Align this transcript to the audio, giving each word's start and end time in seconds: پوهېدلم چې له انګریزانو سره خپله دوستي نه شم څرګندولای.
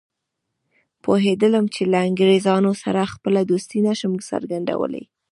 پوهېدلم 1.03 1.65
چې 1.75 1.81
له 1.91 1.97
انګریزانو 2.07 2.71
سره 2.83 3.11
خپله 3.13 3.41
دوستي 3.51 3.79
نه 3.87 3.93
شم 3.99 4.13
څرګندولای. 4.29 5.03